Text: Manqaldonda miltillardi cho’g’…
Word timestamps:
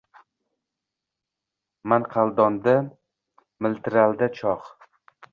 Manqaldonda 1.91 2.73
miltillardi 3.65 4.31
cho’g’… 4.39 4.73